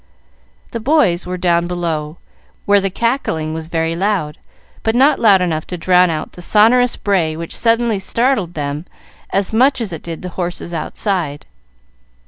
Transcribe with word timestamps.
The 0.71 0.79
boys 0.79 1.27
were 1.27 1.37
down 1.37 1.67
below, 1.67 2.17
where 2.65 2.81
the 2.81 2.89
cackling 2.89 3.53
was 3.53 3.67
very 3.67 3.95
loud, 3.95 4.39
but 4.81 4.95
not 4.95 5.19
loud 5.19 5.41
enough 5.41 5.67
to 5.67 5.77
drown 5.77 6.09
the 6.31 6.41
sonorous 6.41 6.95
bray 6.95 7.35
which 7.37 7.55
suddenly 7.55 7.99
startled 7.99 8.55
them 8.55 8.87
as 9.29 9.53
much 9.53 9.79
as 9.79 9.93
it 9.93 10.01
did 10.01 10.23
the 10.23 10.29
horses 10.29 10.73
outside. 10.73 11.45